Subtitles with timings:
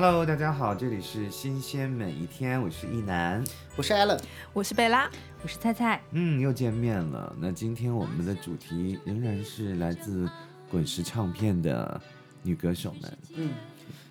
[0.00, 3.42] Hello，大家好，这里是新鲜每一天，我是一楠，
[3.74, 4.20] 我是 Allen，
[4.52, 5.10] 我是贝拉，
[5.42, 6.00] 我是菜菜。
[6.12, 7.34] 嗯，又见面了。
[7.40, 10.30] 那今天我们的主题仍然是来自
[10.70, 12.00] 滚石唱片的
[12.44, 13.18] 女歌手们。
[13.34, 13.50] 嗯，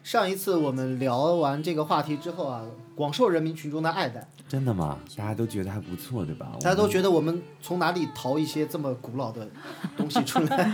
[0.08, 2.62] 上一次我们聊完这个话题之后啊，
[2.96, 4.26] 广受人民群众的爱戴。
[4.48, 4.98] 真的吗？
[5.18, 6.54] 大家都觉得还不错，对吧？
[6.62, 9.46] 大家都觉得我们从哪里淘一些这么古老的
[9.98, 10.72] 东西出来？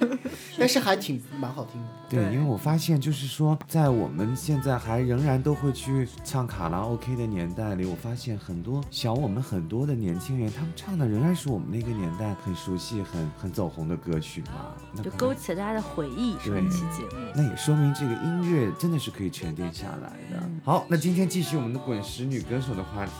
[0.58, 1.88] 但是还挺蛮好听的。
[2.10, 15.02] 对，因为我发现就是说，在我们现在还仍然都会去唱卡拉 OK 的年代里，我发现很多小我们很多的年轻人，他们唱的仍然是我们那个年代很熟悉、很很走红的歌曲嘛。
[15.02, 17.32] 就勾起了大家的回忆，是一期节目。
[17.34, 20.42] 那也说明这个音乐真的是可以沉淀下来的。
[20.64, 23.12] 好，那今天继续我们的滚石女歌手的话题。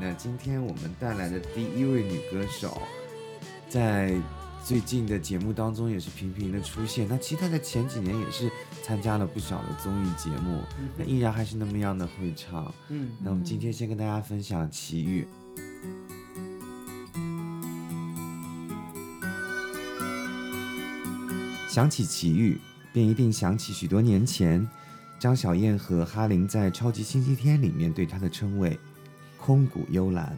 [0.00, 2.82] 那今天我们带来的第一位女歌手，
[3.68, 4.14] 在
[4.64, 7.06] 最近的节目当中也是频频的出现。
[7.08, 8.50] 那其实她在前几年也是
[8.82, 10.62] 参加了不少的综艺节目，
[10.96, 12.72] 那依然还是那么样的会唱。
[12.88, 15.26] 嗯，那我们今天先跟大家分享齐豫。
[21.68, 22.60] 想起齐豫，
[22.92, 24.68] 便一定想起许多年前
[25.22, 28.76] 张小燕和哈林在《超级星期天》里面对她的称谓。
[29.38, 30.36] 空谷幽兰，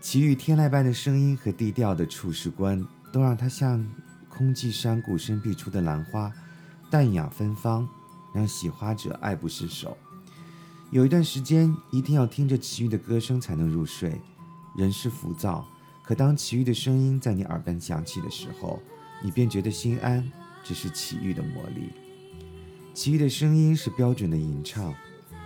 [0.00, 3.88] 其余天籁般的声音和低调的处事观，都让她像
[4.28, 6.32] 空寂山谷深碧出的兰花，
[6.90, 7.88] 淡雅芬芳，
[8.34, 9.96] 让喜花者爱不释手。
[10.90, 14.20] 有一段时间，一定要听着齐豫的歌声才能入睡，
[14.76, 15.64] 人是浮躁，
[16.02, 18.82] 可当齐豫的声音在你耳边响起的时候，
[19.22, 20.28] 你便觉得心安。
[20.64, 22.01] 这是齐豫的魔力。
[22.94, 24.94] 齐豫的声音是标准的吟唱，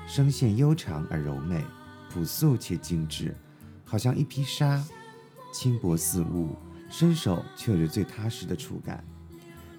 [0.06, 1.64] 声线悠长而柔美。
[2.10, 3.36] 朴素且精致，
[3.84, 4.82] 好像一匹纱，
[5.52, 6.56] 轻薄似雾，
[6.88, 9.04] 伸手却有着最踏实的触感。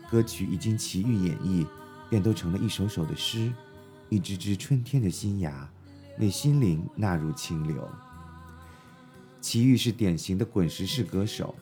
[0.10, 1.66] 歌曲一经齐豫演绎，
[2.10, 3.52] 便都成了一首首的诗，
[4.10, 5.68] 一支支春天的新芽，
[6.20, 7.90] 为心灵纳入清流。
[9.42, 11.56] 齐豫是典型的滚石式歌手，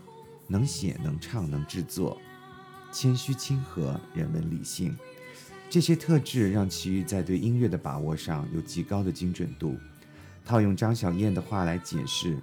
[0.48, 2.20] 能写能唱能制作，
[2.92, 4.96] 谦虚亲和，人文理性，
[5.70, 9.78] 这些特质让齐豫在对音乐的把握上有极高的精准度。
[10.46, 12.38] 套用张小燕的话来解释，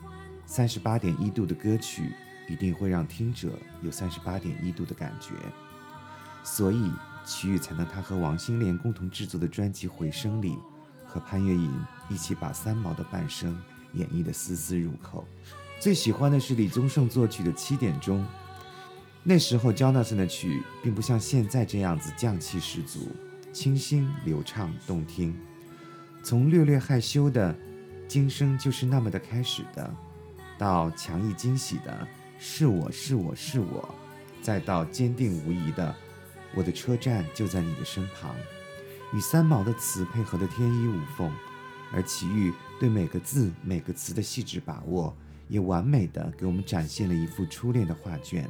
[0.44, 2.10] 三十八点一度的歌曲
[2.48, 3.50] 一定会让听者
[3.80, 5.34] 有三十八点一度的感觉，
[6.42, 6.90] 所以
[7.24, 10.58] 齐豫才能他和王心莲共同制作的专辑《回声》里，
[11.06, 11.70] 和潘越云
[12.08, 13.56] 一起把三毛的半生
[13.94, 15.24] 演绎的丝丝入扣。
[15.78, 18.20] 最喜欢的是李宗盛作曲的《七点钟》，
[19.24, 23.08] 那时候 Jonathan 的曲并不像现在这样子匠气十足，
[23.52, 25.32] 清新流畅动听，
[26.24, 27.54] 从略略害羞的。
[28.08, 29.94] 今生就是那么的开始的，
[30.58, 32.06] 到强意惊喜的，
[32.38, 33.94] 是我是我是我，
[34.42, 35.94] 再到坚定无疑的，
[36.54, 38.34] 我的车站就在你的身旁，
[39.14, 41.32] 与三毛的词配合的天衣无缝，
[41.90, 45.16] 而齐豫对每个字每个词的细致把握，
[45.48, 48.46] 也完美的给我们展现了一幅初恋的画卷。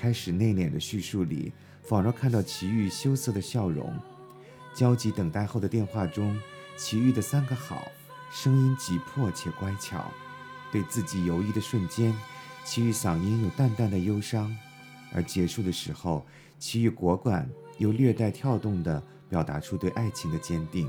[0.00, 1.52] 开始内敛的叙述里，
[1.82, 3.94] 仿若看到齐豫羞涩的笑容，
[4.74, 6.40] 焦急等待后的电话中，
[6.74, 7.86] 齐豫的三个好。
[8.32, 10.10] 声音急迫且乖巧，
[10.72, 12.16] 对自己犹豫的瞬间，
[12.64, 14.56] 齐豫嗓音有淡淡的忧伤，
[15.12, 16.24] 而结束的时候，
[16.58, 17.46] 齐豫果敢
[17.76, 20.88] 又略带跳动地表达出对爱情的坚定。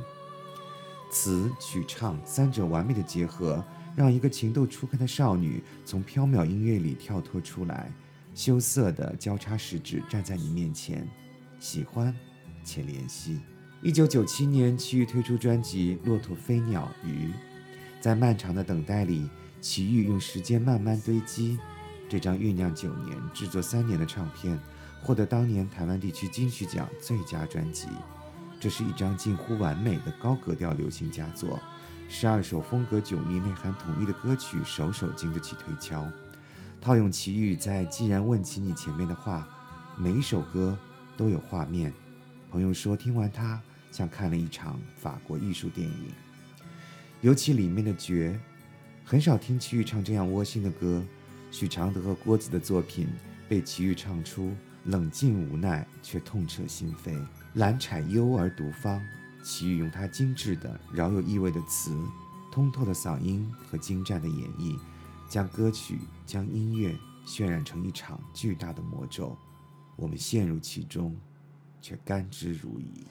[1.11, 3.61] 词曲唱三者完美的结合，
[3.93, 7.91] 让一个情窦初开的少女从飘渺音乐里跳脱出来，
[8.33, 11.07] 羞涩地交叉食指站在你面前，
[11.59, 12.15] 喜欢
[12.63, 13.39] 且怜惜。
[13.81, 17.27] 一九九七年，齐豫推出专辑《骆驼飞鸟鱼》。
[17.99, 21.59] 在漫长的等待里，齐豫用时间慢慢堆积，
[22.09, 24.59] 这张酝酿九年、制作三年的唱片，
[25.03, 27.87] 获得当年台湾地区金曲奖最佳专辑。
[28.59, 31.59] 这是一张近乎完美的高格调流行佳作，
[32.07, 36.07] 十二首风格迥异、内涵统一的歌曲，首首经得起推敲。
[36.81, 39.47] 套用齐豫在“既然问起你”前面的话，
[39.95, 40.75] 每一首歌
[41.15, 41.93] 都有画面。
[42.49, 43.61] 朋友说，听完它。
[43.91, 46.13] 像看了一场法国艺术电影，
[47.19, 48.39] 尤其里面的绝，
[49.03, 51.03] 很少听齐豫唱这样窝心的歌。
[51.51, 53.09] 许常德和郭子的作品
[53.49, 54.55] 被齐豫唱出
[54.85, 57.21] 冷静无奈，却痛彻心扉。
[57.55, 59.05] 兰采幽而独芳，
[59.43, 61.93] 齐豫用他精致的、饶有意味的词，
[62.49, 64.79] 通透的嗓音和精湛的演绎，
[65.31, 66.93] 将歌曲、将音乐
[67.25, 69.33] 渲染成一场巨大的魔咒。
[69.95, 71.15] 我们陷入其中，
[71.81, 73.05] 却甘之如饴。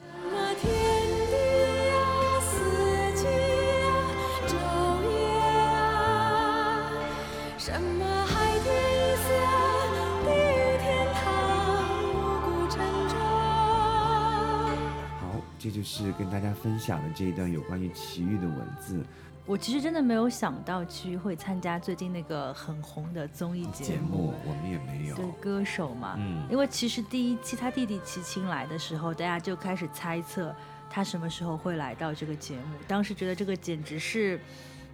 [15.19, 19.03] 好这就是跟大家分享的这一段有关于奇遇的文字
[19.51, 25.15] 我其实真的没有想到齐豫会参加最近那个很红的综艺节节目，我们也没有。
[25.17, 30.55] 对歌手嘛，嗯因为其实第一期他弟弟齐秦来的时候，大家就开始猜测
[30.89, 32.77] 他什么时候会来到这个节目。
[32.87, 34.39] 当时觉得这个简直是，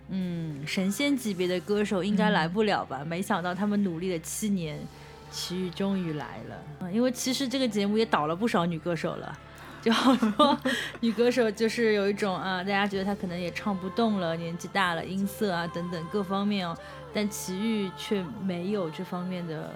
[0.09, 3.05] 嗯，神仙级别的歌手应该来不了吧？
[3.05, 4.79] 没想到他们努力了七年，
[5.29, 6.63] 齐豫终于来了。
[6.79, 9.37] 嗯，因为其实这个节目也倒了不少女歌手了。
[9.87, 10.57] 就好多
[10.99, 16.75] 女歌手就是有一种啊，大家觉得她可能也唱不动了，年纪大了，音色啊等等各方面哦，
[17.13, 19.73] 但齐豫却没有这方面的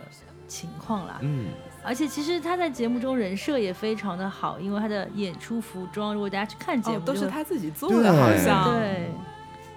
[0.49, 1.17] 情况啦。
[1.21, 1.45] 嗯，
[1.81, 9.09] 而且其实她在节目中人设也非常的好，因为她的演出服装，如果大家去看节目、哦，都是会他自己做的，好像对，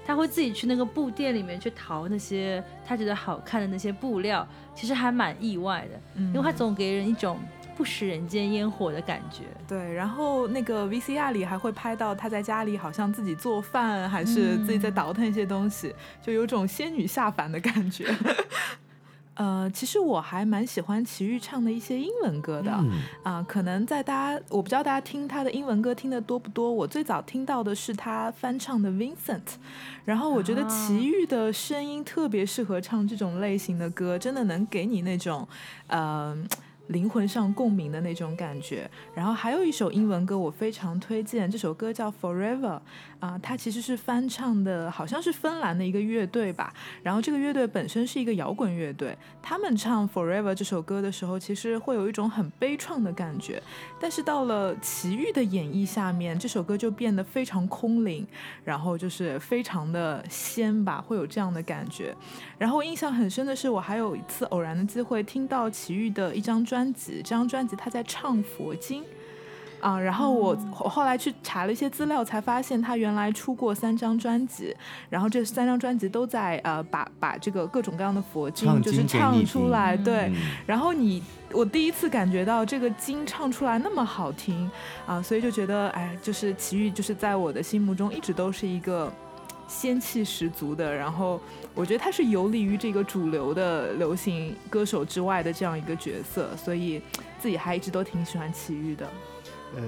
[0.05, 4.45] 他会自己去那个布店里面去淘那些他觉得好看的那些布料，
[4.75, 7.39] 其实还蛮意外的，嗯因为他总给人一种
[7.75, 9.45] 不食人间烟火的感觉。
[9.67, 18.07] 对，然后那个 VCR 里还会拍到他在家里好像自己做饭，还是自己在倒腾一些东西，就有种仙女下凡的感觉。
[19.37, 22.85] 呃，其实我还蛮喜欢齐豫唱的一些英文歌的啊、
[23.25, 29.41] 嗯可能在大家我不知道大家听他的英文歌听的多不多，我最早听到的是他翻唱的 Vincent，
[30.05, 35.49] 然后我觉得啊齐豫的声音特别适合唱这种类型的歌，真的能给你那种
[35.89, 36.39] 呃。
[36.89, 42.81] 灵魂上共鸣的那种感觉，然后还有一首英文歌我非常推荐，这首歌叫 Forever，
[43.19, 46.73] 啊、它其实是翻唱的，好像是芬兰的一个乐队吧。
[47.03, 53.63] 然后这个乐队本身是一个摇滚乐队，他们唱 Forever 这首歌的时候，其实会有一种很悲怆的感觉。
[54.01, 58.27] 但是到了齐豫的演绎下面，这首歌就变得非常空灵，
[58.65, 62.15] 然后就是非常的仙吧，会有这样的感觉。
[62.59, 69.05] 然后印象很深的是，我还有一次偶然的机会听到齐豫的一张专辑，这张专辑他在唱佛经。
[69.81, 74.75] 啊，然后我我后来去查了一些资料，才发现他原来出过三张专辑，
[75.11, 80.37] 然后这三张专辑都在呃把把这个各种各样的佛经就是唱出来，对，嗯。
[80.65, 81.23] 然后你，
[81.53, 84.71] 我第一次感觉到这个经唱出来那么好听
[85.07, 89.13] 啊，所以就觉得，哎，就是奇遇，就是在我的心目中一直都是一个
[89.69, 91.39] 仙气十足的，然后
[91.75, 97.03] 我觉得他是游离于这个主流的流行歌手之外的这样一个角色，所以
[97.39, 99.09] 自己还一直都挺喜欢齐豫的。
[99.77, 99.83] 呃，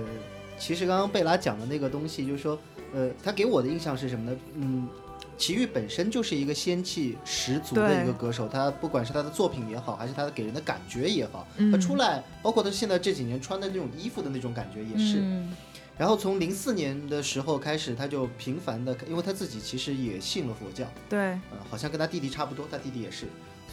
[0.59, 2.59] 其实刚刚贝拉讲的那个东西，就是说，
[2.93, 4.37] 呃，他给我的印象是什么呢？
[4.57, 4.89] 嗯，
[5.37, 11.71] 齐豫本身就是一个仙气十足的一个歌手，他不管是他的作品也好，还是他给人的感觉也好，嗯。
[11.71, 15.19] 他出来，包括他现在这几年穿的那种衣服的那种感觉也是。
[15.21, 15.55] 嗯。
[15.99, 23.25] 然后从零四年的时候开始，他就频繁的，因为他自己其实也信了佛教，对，呃，好像跟他弟弟差不多，他弟弟也是，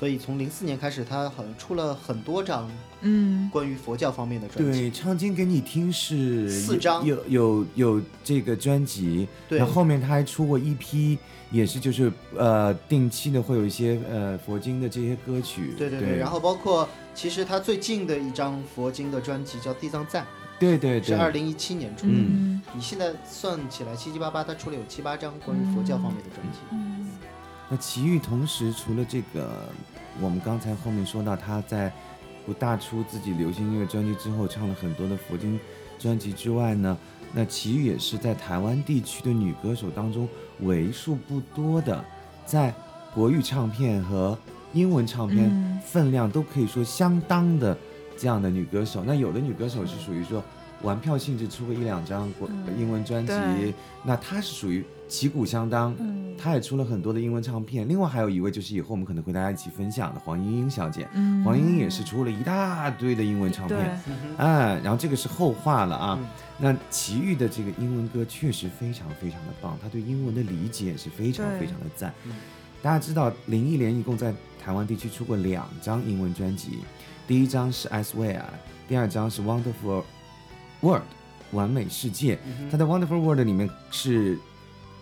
[0.04, 2.70] 所以从零四年开始，他好像出了很多张
[3.04, 4.82] 嗯，关于佛教方面的专辑。
[4.82, 7.06] 对，唱经给你听是四张。
[7.06, 9.58] 有有有这个专辑，对。
[9.58, 11.18] 然后后面他还出过一批，
[11.52, 16.86] 也是就是呃定期的会有一些呃佛经的这些歌曲，对对对对，然后包括
[17.16, 20.28] 其实他最近的一张佛经的专辑叫《地藏赞
[20.60, 22.14] 对对对》，是二对，零一七年出的。
[22.14, 22.62] 嗯。
[22.76, 26.60] 你现在算起来七七八八，他出了有七八张关于佛教方面的专辑。
[26.74, 27.08] 嗯。
[27.70, 29.70] 那齐豫同时除了这个，
[30.22, 31.92] 我们刚才后面说到他在
[32.46, 35.60] 不大出自己流行音乐专辑之后，唱了很多的佛经
[35.98, 36.98] 专辑之外呢，
[37.34, 40.28] 那齐豫也是在台湾地区的女歌手当中
[40.60, 42.04] 为数不多的，
[42.46, 42.74] 在
[43.14, 44.38] 国语唱片和
[44.74, 47.78] 英文唱片嗯分量都可以说相当的
[48.18, 49.04] 这样的女歌手。
[49.06, 50.44] 那有的女歌手是属于说
[50.82, 55.96] 玩票性质出个一两张国嗯英文专辑对，那她是属于旗鼓相当。
[56.00, 64.02] 嗯她也出了很多的英文唱片，另外还有一位就是以后我们可能会大家一起分享的黄莺莺小姐，嗯黄莺莺也是出了一大堆的英文唱片，，
[64.38, 66.20] 哎，然后这个是后话了啊。
[66.20, 66.28] 嗯
[66.60, 72.34] 那齐豫的这个英文歌确实非常非常的棒，他对英文的理解也是非常非常的赞嗯。
[72.82, 76.80] 大家知道林忆莲一共在台湾地区出过两张英文专辑，
[77.26, 78.38] 第一张是《I Swear》，
[78.88, 80.04] 第二张是《Wonderful
[80.82, 81.02] World》
[81.52, 82.38] 完美世界。
[82.70, 84.38] 她在《Wonderful World》里面是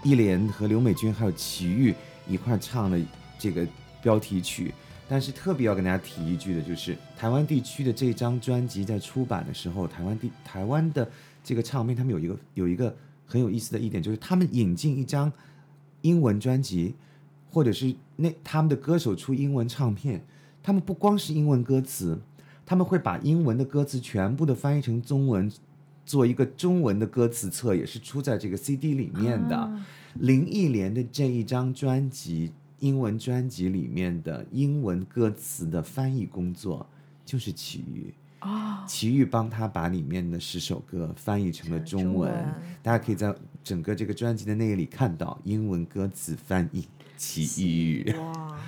[0.03, 1.93] 忆莲和刘美君还有齐豫
[2.27, 2.99] 一块唱的
[3.37, 3.65] 这个
[4.01, 4.73] 标题曲。
[5.07, 11.09] 但是特别要跟大家提一句的，就是台湾地区的这张专辑在出版的时候，台湾地台湾的
[11.43, 15.29] 这个唱片，他们有一个有一个很有意思的一点，就是他们引进一张
[16.03, 16.95] 英文专辑，
[17.49, 20.23] 或者是那他们的歌手出英文唱片，
[20.63, 22.17] 他们不光是英文歌词，
[22.65, 25.51] 他们会把英文的歌词全部的翻译成中文，
[26.05, 29.55] 做一个中文的歌词册，也是出在这个 CD 里面的。
[29.55, 29.85] 啊
[30.19, 36.85] 林忆莲的这一张专辑，英文专辑里面的英文歌词的翻译工作，
[37.25, 38.13] 就是齐豫。
[38.39, 42.29] 啊，齐豫帮他把里面的十首歌翻译成了中文，
[42.83, 48.13] 大家可以在整个这个专辑的那个里看到英文歌词翻译齐豫。
[48.17, 48.59] 哇，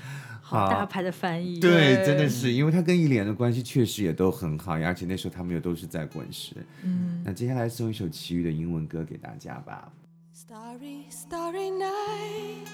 [0.45, 1.59] 好大牌的翻译。
[1.59, 6.53] 对，对真的是，因为他跟一莲的关系确实也都很好，而且那时候他们又都是在滚石。
[6.83, 9.91] 嗯，那接下来送一首齐豫的英文歌给大家吧。
[10.35, 12.67] Starry, starry night.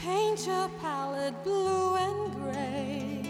[0.00, 3.22] Paint your palette blue and gray.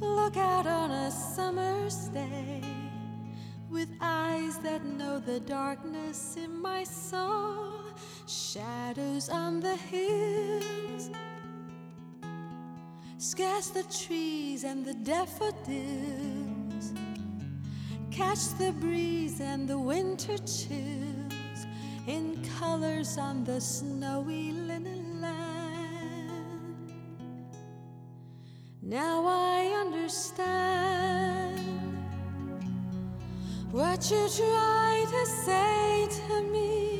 [0.00, 2.62] Look out on a summer's day
[3.70, 7.79] with eyes that know the darkness in my soul.
[8.30, 11.10] Shadows on the hills.
[13.18, 16.92] Scarce the trees and the daffodils
[18.12, 21.66] catch the breeze and the winter chills
[22.06, 26.70] in colors on the snowy linen land.
[28.80, 31.58] Now I understand
[33.72, 36.99] what you try to say to me,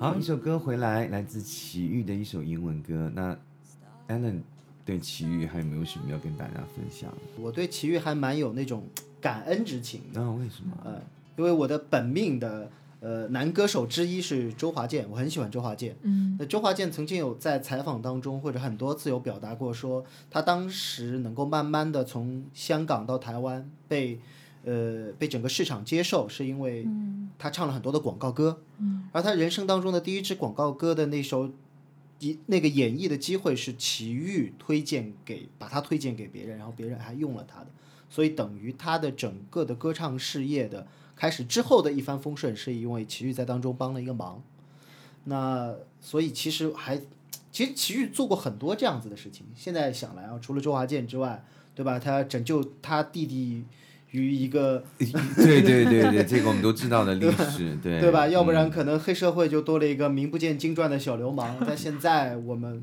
[0.00, 3.10] 好，一首歌回来，来自齐豫的一首英文歌。
[3.16, 3.36] 那
[4.06, 4.42] Alan
[4.84, 7.12] 对齐豫还有没有什么要跟大家分享？
[7.36, 8.84] 我对齐豫还蛮有那种
[9.20, 10.78] 感恩之情的，那、为什么？
[10.84, 11.02] 呃，
[11.36, 15.96] 因为我的本命的呃男歌手之一是周华健，我很喜欢周华健。
[16.02, 24.20] 嗯，那周华健曾经有在采访当中或者很多次有表达过说，他当时能够慢慢的从香港到台湾被
[24.64, 26.86] 呃被整个市场接受，是因为
[27.38, 28.62] 他唱了很多的广告歌。
[28.78, 31.50] 嗯，而他人生当中的第一支广告歌的那首
[32.18, 37.66] 一那个演绎的机会是齐豫推荐给把他推荐给别人，然后别人还用了他的，
[38.10, 44.42] 所以等于他的整个的歌唱事业的开始之后的一帆风顺，是因为齐豫在当中帮了一个忙。
[45.24, 47.00] 那所以其实还，
[47.52, 49.44] 其实齐豫做过很多这样子的事情。
[49.54, 51.98] 现在想来啊，除了周华健之外，对吧？
[51.98, 53.64] 他拯救他弟弟
[54.10, 58.26] 于一个， 对对对对，这个我们都知道的历史， 对对吧？
[58.28, 61.56] 要不嗯然可能黑社会就多了一个名不见经传的小流氓。
[61.66, 62.82] 但现在我们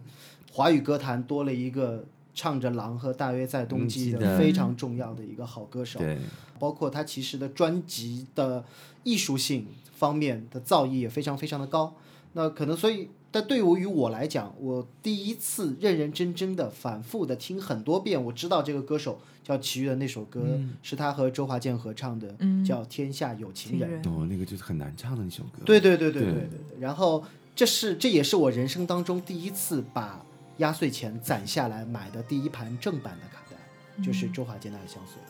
[0.51, 5.99] 华语歌坛多了一个唱着《狼》和《大约在冬季》的的非常重要的一个好歌手。
[5.99, 6.17] 对，
[6.59, 8.63] 包括他其实的专辑的
[9.03, 11.95] 艺术性方面的造诣也非常非常的高。
[12.33, 22.33] 那可能所以，但对我于我来讲，我第一次认认真真的、反复的听很多遍，我知道这个歌手叫齐豫的那首歌，是他和周华健合唱的，
[22.65, 24.01] 叫《天下有情人》。
[24.09, 25.63] 哦，那个就是很难唱的那首歌。
[25.65, 26.49] 对对对对对对。
[26.79, 27.21] 然后，
[27.53, 30.25] 这是这也是我人生当中第一次把
[30.59, 35.21] 压岁钱攒下来买的第一盘正版的卡带，就是周华健的《爱相随》。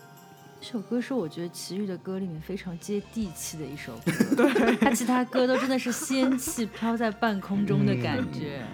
[0.66, 8.66] 这首歌是我觉得齐豫的歌里面非常接地气的一首歌， 对，他其他歌都真的是仙气飘在半空中的感觉、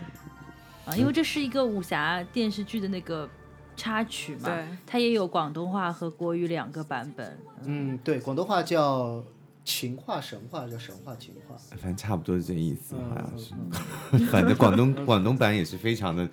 [0.86, 3.29] 啊，因为这是一个武侠电视剧的那个
[3.75, 9.21] 插曲嘛，对，它也有广东话和国语两个版本，嗯，对，广东话叫
[9.65, 11.57] 情话神话，叫神话情话。
[11.71, 14.25] 反正差不多是这意思，好像嗯是。
[14.31, 16.25] 反正广东广东版也是非常的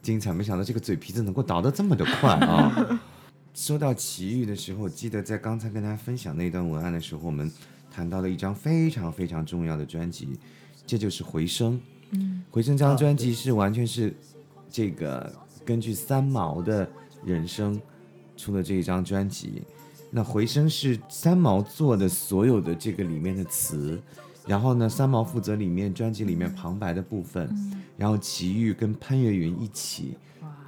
[0.00, 3.00] 精彩，没想到这个嘴皮子能够倒得这么的快啊！
[3.54, 7.50] 说到奇遇的时候，我记得在刚才跟大家分享那段文案的时候，我们
[7.90, 10.38] 谈到了一张非常非常重要的专辑，
[10.86, 11.74] 这就是《回声》。
[12.12, 14.14] 嗯，《回声》这张专辑是完全是
[14.70, 15.30] 这个
[15.64, 16.88] 根据三毛的
[17.24, 17.80] 人生
[18.36, 19.62] 出的这一张专辑。
[20.10, 24.00] 那《回声》是三毛做的所有的这个里面的词，
[24.46, 27.54] 然后呢，三毛负责里面专辑里面旁白的部分，
[27.98, 30.16] 然后奇遇跟潘越云一起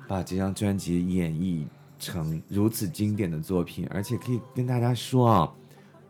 [0.06, 1.64] 把这张专辑演绎
[2.04, 5.52] 成如此经典的作品，而且可以跟大家说啊，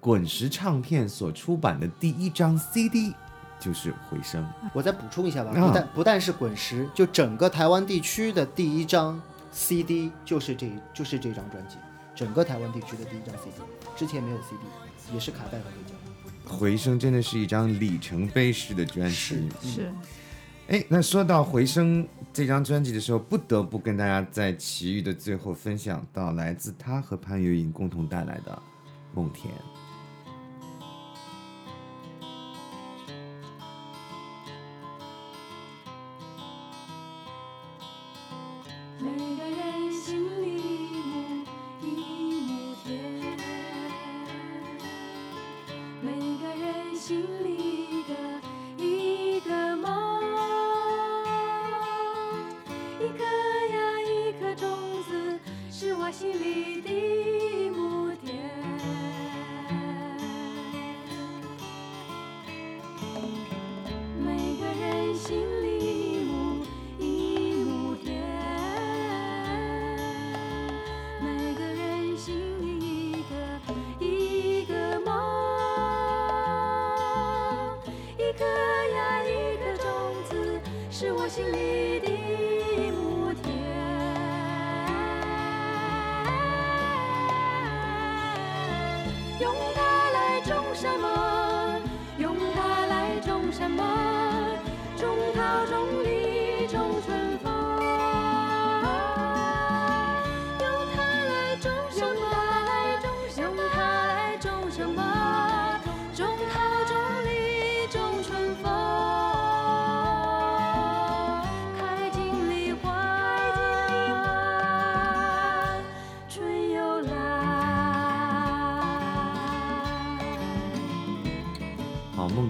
[0.01, 3.15] 滚石唱片所出版的第一张 CD
[3.61, 4.43] 就是《回声》。
[4.75, 9.21] 我再补充一下吧，啊不但不但是滚石，就整个台湾地区的第一张
[9.53, 11.77] CD 就是这就是这张专辑。
[12.15, 13.55] 整个台湾地区的第一张 CD，
[13.97, 14.61] 之前没有 CD，
[15.13, 15.95] 也是卡带和黑胶。
[16.47, 19.49] 回声真的是一张里程碑式的专辑。
[19.63, 19.93] 是，
[20.69, 22.03] 哎，那说到《回声》
[22.33, 28.51] 这张专辑的时候，不得不跟大家在奇遇的最后分享到来自他和潘越云共同带来的
[29.15, 29.53] 《梦田》。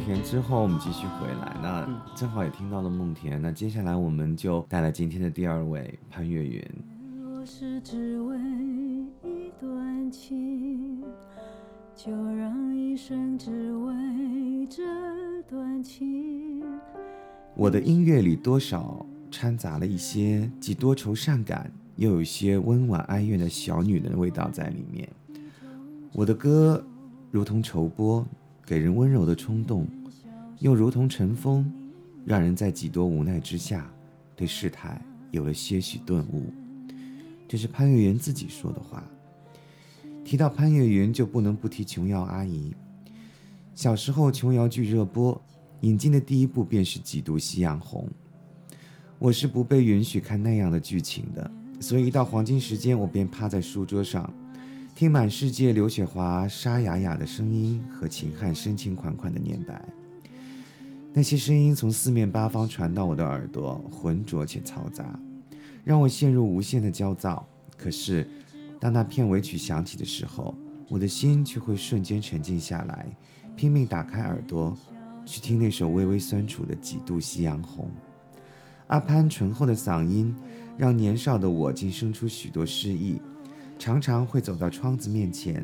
[0.04, 6.62] 田之后我们继续回来，那嗯正好也听到了梦田，那接下来我们就带来今天的第二位潘越云。
[7.22, 8.38] 若是只为
[9.22, 11.02] 一段情，
[11.96, 14.82] 就让一生只为这
[15.48, 16.62] 段情。
[17.54, 25.08] 我的音乐里多少掺杂了一些既多愁善感，又有一些温婉哀怨的小女人的味道在里面。
[26.12, 26.84] 我的歌
[27.30, 28.22] 如同绸波，
[28.66, 29.86] 给人温柔的冲动，
[30.58, 31.70] 又如同晨风，
[32.24, 33.90] 让人在几多无奈之下，
[34.34, 34.98] 对事态
[35.30, 36.52] 有了些许顿悟。
[37.46, 39.04] 这是潘越云自己说的话。
[40.24, 42.74] 提到潘越云，就不能不提琼瑶阿姨。
[43.74, 45.38] 小时候，琼瑶剧热播，
[45.82, 48.08] 引进的第一部便是《几度夕阳红》。
[49.18, 51.50] 我是不被允许看那样的剧情的，
[51.80, 54.32] 所以一到黄金时间，我便趴在书桌上，
[54.94, 59.84] 听满世界刘雪华沙哑哑的声音和秦汉深情款款的念白。
[61.12, 65.18] 那些声音从四面八方传到我的耳朵，浑浊且嘈杂，
[65.82, 67.44] 让我陷入无限的焦躁。
[67.76, 68.24] 可是，
[68.78, 70.54] 当那片尾曲响起的时候，
[70.88, 73.04] 我的心却会瞬间沉静下来，
[73.56, 74.78] 拼命打开耳朵，
[75.26, 77.86] 去听那首微微酸楚的《几度夕阳红》。
[78.86, 80.32] 阿潘醇厚的嗓音，
[80.78, 83.20] 让年少的我竟生出许多诗意，
[83.84, 85.62] 常常会走到窗子面前，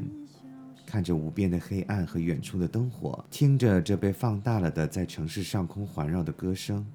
[0.84, 6.86] 看着无边的黑暗和远处的灯火，听着这被放大了的在城市上空环绕的歌声，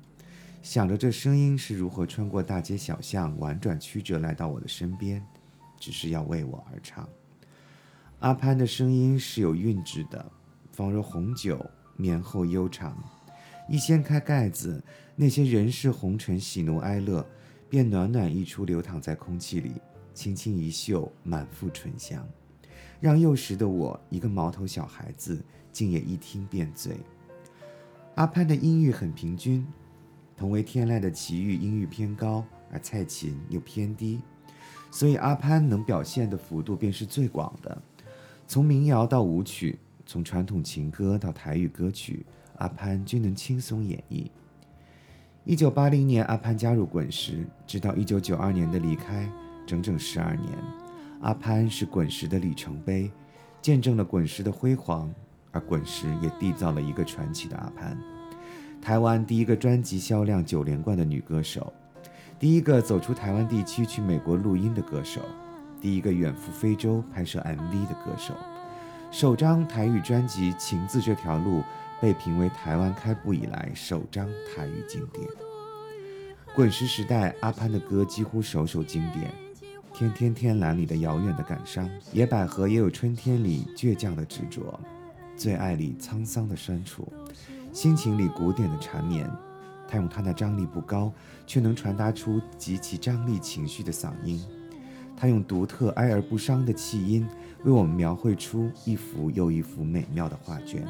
[0.61, 5.19] 想着这声音是如何穿过大街小巷，婉转曲折来到我的身边，
[5.79, 7.09] 只是要为我而唱。
[8.19, 10.23] 阿潘的声音是有韵致的，
[10.73, 11.59] 仿若红酒，
[11.97, 12.95] 绵厚悠长。
[13.67, 14.79] 一掀开盖子，
[15.15, 17.25] 那些人世红尘、喜怒哀乐，
[17.67, 19.71] 便暖暖溢出，流淌在空气里，
[20.15, 22.25] 轻轻一嗅，满腹醇香，
[22.99, 26.95] 让幼时的我，一个毛头小孩子，竟也一听便醉。
[28.15, 29.67] 阿潘的音域很平均，
[30.35, 34.21] 同为天籁的齐豫音域偏高，而蔡琴又偏低，
[34.89, 37.79] 所以阿潘能表现的幅度便是最广的，
[38.47, 42.25] 从民谣到舞曲，从传统情歌到台语歌曲。
[42.57, 44.27] 阿潘均能轻松演绎。
[45.43, 49.29] 一九八零年，阿潘加入滚石，直到一九九二年的离开，
[49.65, 50.49] 整整十二年。
[51.21, 53.11] 阿潘是滚石的里程碑，
[53.61, 55.13] 见证了滚石的辉煌，
[55.51, 57.97] 而滚石也缔造了一个传奇的阿潘。
[58.81, 61.73] 台湾第一个专辑销量九连冠的女歌手，
[62.39, 65.21] 第一个走出台湾地区去美国录音的歌手，
[65.81, 68.33] 第一个远赴非洲拍摄 MV 的歌手，
[69.11, 71.59] 首张台语专辑《情字这条路》。
[72.01, 75.25] 被评为台湾开埠以来首张台语经典。
[76.53, 79.31] 滚石时代，阿潘的歌几乎首首经典，
[79.97, 84.77] 《天天天蓝》里的遥远的感伤，《野百合也有春天》里倔强的执着，
[85.39, 87.07] 《最爱》里沧桑的酸楚，
[87.71, 89.25] 《心情》里古典的缠绵。
[89.87, 91.13] 他用他那张力不高，
[91.47, 94.43] 却能传达出极其张力情绪的嗓音，
[95.15, 97.25] 他用独特哀而不伤的气音，
[97.63, 100.85] 为我们描绘出一幅又一幅美妙的画卷。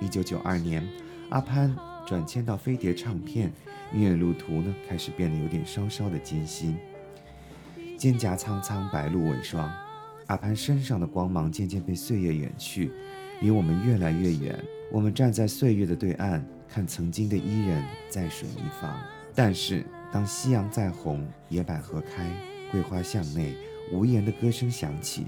[0.00, 0.86] 一九九二年，
[1.30, 1.74] 阿潘
[2.06, 3.52] 转签到飞碟唱片，
[3.92, 6.76] 音乐路途呢开始变得有点稍稍的艰辛。
[8.02, 9.72] 蒹葭苍苍，白露为霜，
[10.26, 12.90] 阿潘身上的光芒渐渐被岁月远去，
[13.40, 14.58] 离我们越来越远。
[14.90, 19.00] 我们站在岁月的对岸，看曾经的伊人在水一方。
[19.36, 22.28] 但是，当夕阳再红，野百合开，
[22.72, 23.54] 桂花巷内
[23.92, 25.24] 无言的歌声响起，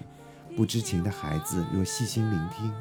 [0.56, 2.72] 不知情的孩子若细心聆听，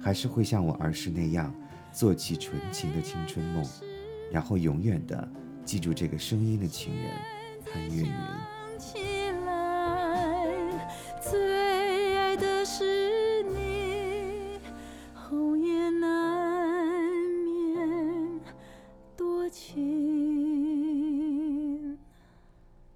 [0.00, 1.54] 还是会像我儿时那样，
[1.92, 3.62] 做起纯情的青春梦，
[4.32, 5.28] 然后永远的
[5.62, 7.12] 记住这个声音的情人
[7.70, 9.11] 潘越云。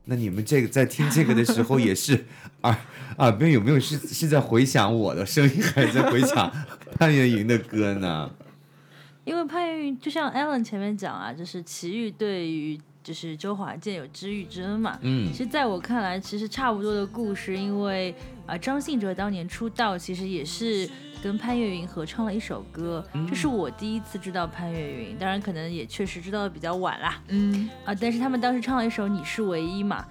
[0.06, 2.24] 那你们这个在听这个的时候，也是
[2.62, 2.76] 耳
[3.18, 6.50] 耳边有没有是是在回想我的声音，还是在回想
[6.96, 8.30] 潘越云的歌呢？
[9.24, 14.96] 因为潘越云就像 Alan 前面讲啊，就是齐豫对于就是周华健有知遇之恩嘛。
[15.02, 18.14] 嗯其实在我看来，其实差不多的故事，因为
[18.46, 20.88] 啊、张信哲当年出道，其实也是
[21.22, 27.20] 跟潘越云合唱了一首歌，这是我第一次知道潘越云，当然可能也确实知道的比较晚啦。
[27.28, 30.06] 嗯，啊，但是他们当时唱了一首《你是唯一》嘛，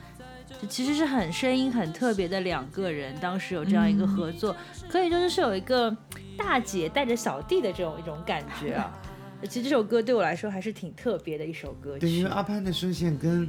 [0.62, 4.56] 就其实是很声音很特别的两个人，当时有这样一个合作，
[4.89, 5.95] 可以说就是有一个
[6.38, 8.91] 大姐带着小弟的这种一种感觉啊。
[9.48, 12.30] 其实这首歌对我来说还是挺特别的一首歌对，因为。
[12.32, 13.48] 阿潘的声线跟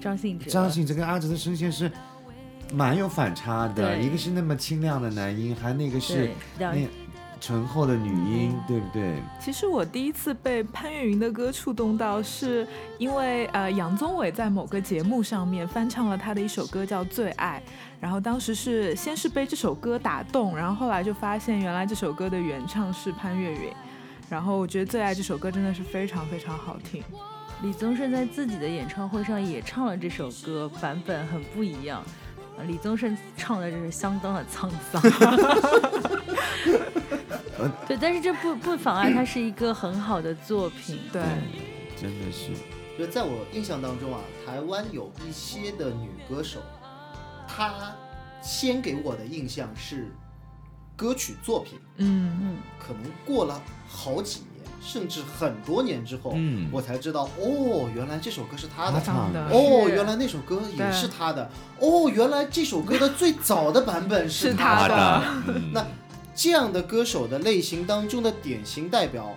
[0.00, 1.90] 张信哲，张信哲跟阿哲的声线是
[2.72, 6.86] 蛮有反差的，一个是那么清亮的男音，还那个是那
[7.38, 9.22] 醇厚的女音，对不对？
[9.38, 12.66] 其实我第一次被潘越云的歌触动到，是
[12.98, 17.62] 因为呃杨宗纬在某个节目上面翻唱了他的一首歌叫《最爱》，
[18.00, 23.70] 然后当时是先是被这首歌打动，然后后来就发现原来这首歌的原唱是潘越云，
[24.30, 27.02] 然后我觉得《最爱》这首歌真的是非常非常好听。
[27.62, 32.02] 李宗盛在自己的演唱会上也唱了这首歌，版本很不一样。
[32.58, 35.02] 啊李宗盛唱的真是相当的沧桑，
[37.86, 40.98] 对，但是这不不妨碍它是一个很好的作品。
[41.12, 41.22] 对，
[42.00, 42.50] 真的是，
[42.98, 46.60] 就在我印象当中啊，台湾有一些的女歌手，
[47.46, 47.94] 她
[48.42, 50.10] 先给我的印象是
[50.96, 54.45] 歌曲作品，嗯，嗯，可能过了好几年，
[54.86, 56.68] 甚至很多年之后，嗯。
[56.70, 58.92] 我才知道，哦，原来这首歌是他的。
[58.92, 59.44] 他唱的。
[59.50, 61.50] 哦，原来那首歌也是他的。
[61.80, 65.24] 哦，原来这首歌的最早的版本是她她的。
[65.48, 65.84] 嗯那
[66.34, 69.34] 这样的歌手的类型当中的典型代表，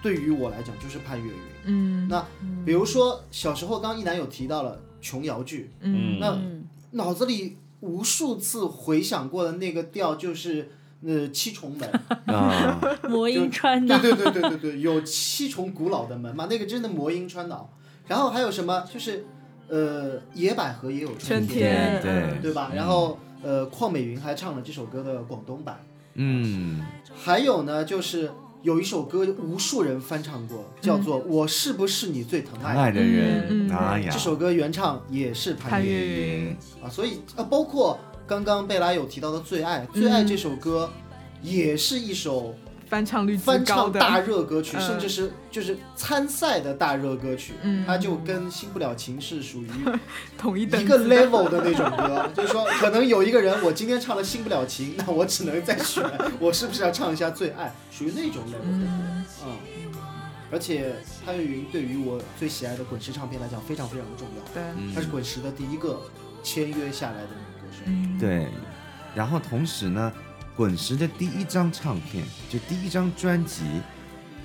[0.00, 1.38] 对于我来讲就是潘越云。
[1.64, 2.24] 嗯，那
[2.64, 6.18] 比如说小时候，刚刚一楠有提到了琼瑶剧，嗯。
[6.18, 10.70] 那嗯脑子里无数次回想过的那个调就是
[11.06, 11.88] 呃七重门，
[12.34, 17.70] 啊， 魔音穿对脑，对对对对对，有七重古老的门嘛，那个真的魔音穿脑。
[18.08, 18.84] 然后还有什么？
[18.92, 19.24] 就是
[19.68, 22.70] 呃野百合也有春天，天对对吧？
[22.74, 25.80] 然后呃邝美云还唱了这首歌的广东版。
[26.14, 26.82] 嗯，
[27.14, 28.30] 还有呢，就是
[28.62, 33.68] 有一首歌无数人翻唱过，叫做《我是不是你最疼爱的人，
[34.10, 40.90] 这首歌原唱也是潘潘越越云，啊，所以啊，包括刚刚贝拉有提到的《最爱》，《最爱》这首歌
[41.42, 42.54] 也是一首
[42.88, 44.80] 翻唱率翻，唱大热歌曲，嗯。
[44.80, 47.84] 甚至是就是参赛的大热歌曲，嗯。
[47.86, 49.70] 它就跟《新不了情》是属于
[50.36, 56.02] 统一等一个 level 的那种歌， 就是说，可能有一个人我今天唱了《新不了情》，那我只能再选，
[56.40, 58.86] 我是不是要唱一下《最爱》，属于那种 level 的。
[58.86, 58.92] 歌。
[59.44, 59.58] 嗯，
[60.50, 64.62] 而且潘越云对于我最喜爱的滚石唱片来讲非常非常的重要，对，
[64.94, 66.00] 他是滚石的第一个
[66.42, 67.55] 签约下来的女歌手。
[67.86, 68.48] 嗯，对，
[69.14, 70.12] 然后同时呢，
[70.54, 73.64] 滚石的第一张唱片，就第一张专辑，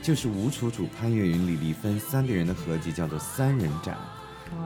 [0.01, 3.95] 就是吴楚楚、潘越云、李丽芬三个人的合集，叫做《三人展》。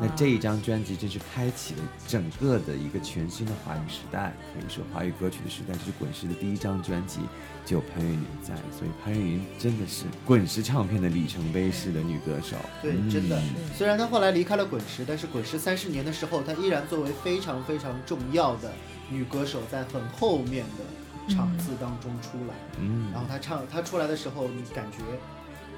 [0.02, 7.20] 那这一张专辑真是开启了整个的一个全新的华语时代，可以说华语歌曲的时代，就是滚石的第一张专辑，
[7.66, 12.56] 就潘越云在，所以潘越云真的是滚石唱片的里程碑式的女歌手。
[12.82, 13.42] 对，嗯真的。
[13.76, 18.72] 虽然她后来离开了滚石，但是滚石三十年的时候，她依然作为非常非常重要的
[19.10, 22.54] 女歌手，在很后面的场次当中出来。
[22.80, 25.00] 嗯然后她唱，她出来的时候，你感觉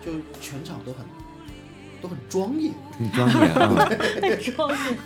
[0.06, 1.06] 就全场都很
[2.01, 3.89] 都很庄严，很庄严啊！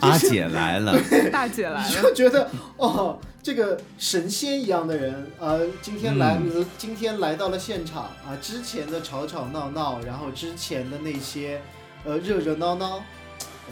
[0.00, 0.94] 阿姐来了，
[1.30, 6.38] 大姐来了，就觉得哦，这个神仙一样的人，呃，今天来，
[6.78, 11.60] 今天来到了现场啊、之前的吵吵闹闹，然后之前的那些，
[12.04, 13.02] 呃，热热闹闹，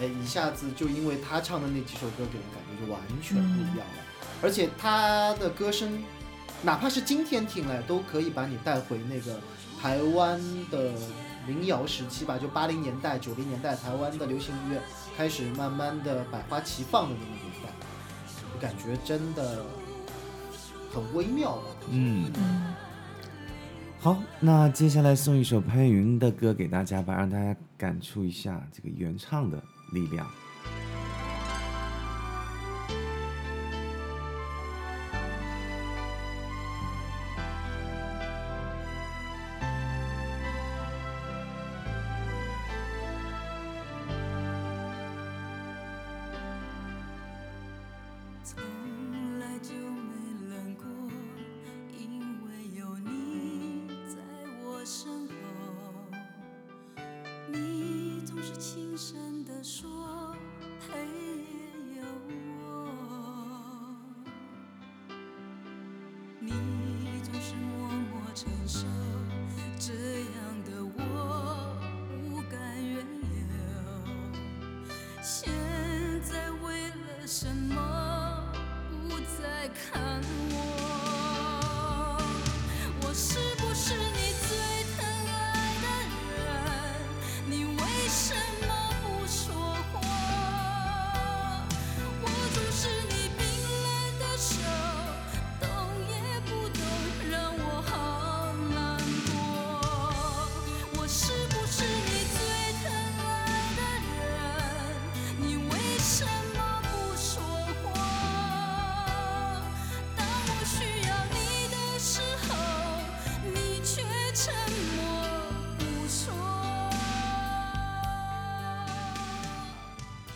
[0.00, 4.04] 哎，一下子就因为他唱的那几首歌给人感觉就完全不一样了。
[4.42, 6.02] 而且他的歌声，
[6.62, 9.38] 哪怕是今天听来，都可以把你带回那个
[9.80, 10.92] 台湾的
[11.46, 14.80] 民谣时期吧，就八零年代、九零年代台湾的流行音乐
[15.16, 17.68] 开始慢慢的百花齐放的那个年代，
[18.54, 19.64] 我感觉真的
[20.92, 21.62] 很微妙吧。
[21.90, 22.74] 嗯，嗯，
[23.98, 30.26] 好，那接下来送一首潘越云的歌给大家吧，让大家感触一下这个原唱的力量。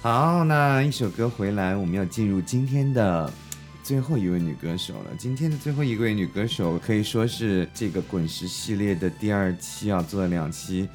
[0.05, 3.33] 好，那一首歌回来，我们要进入今天的
[3.83, 5.11] 最后一位女歌手了。
[5.17, 10.87] 今天的最后一位女歌手可以说是这个滚石系列的第二期啊，做了两期，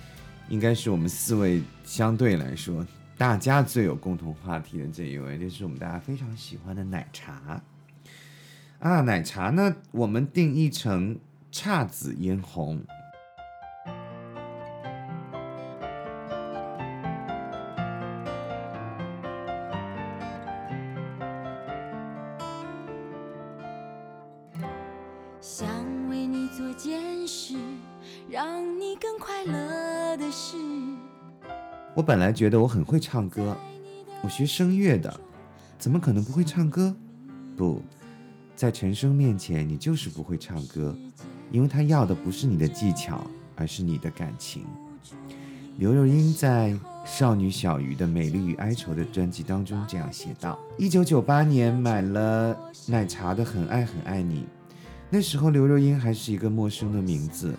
[0.47, 2.85] 应该是我们四位相对来说
[3.17, 7.63] 大家最有共同话题的这一位，就是我们大家非常喜欢的奶茶
[8.79, 9.01] 啊。
[9.01, 11.17] 奶茶呢，我们定义成
[11.51, 12.79] 姹紫嫣红。
[32.09, 33.55] 本来觉得我很会唱歌，
[34.23, 35.19] 我学声乐的，
[35.77, 36.91] 怎么可能不会唱歌？
[37.55, 37.83] 不，
[38.55, 40.97] 在陈升面前，你就是不会唱歌，
[41.51, 43.23] 因为他要的不是你的技巧，
[43.55, 44.65] 而是你的感情。
[45.77, 46.71] 刘若英在
[47.05, 54.39] 《少女小鱼的美丽与哀愁》的专辑当中这样写道：一九九八年买了奶茶的《很爱很爱你》，
[55.11, 57.53] 那时候刘若英还是一个陌生的名字，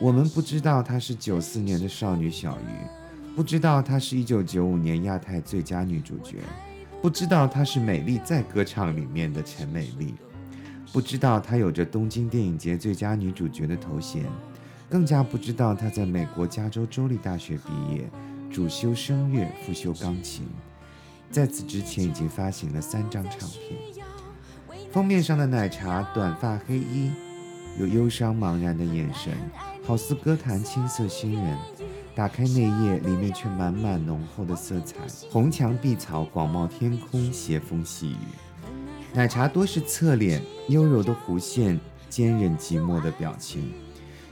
[0.00, 3.01] 我们不知道她是九四年的少女小鱼。
[3.34, 6.36] 不知道她是一九九五年亚太最佳女主角，
[7.00, 10.14] 不知道她是《美丽在歌唱》里面的陈美丽，
[10.92, 14.24] 不知道她有着东京电影节最佳女主角的头衔，
[14.90, 18.04] 更加不知道她在美国加州州立大学毕业，
[18.50, 20.46] 主修声乐，副修钢琴。
[21.30, 23.78] 在此之前，已经发行了三张唱片。
[24.92, 27.10] 封面上的奶茶，短发黑衣，
[27.78, 29.32] 有忧伤茫然的眼神，
[29.82, 31.58] 好似歌坛青涩新人。
[32.14, 34.98] 打开内页，里面却满满浓厚的色彩，
[35.30, 38.16] 红墙碧草，广袤天空，斜风细雨。
[39.14, 43.72] 奶茶多是侧脸，优柔的弧线，坚韧寂寞的表情。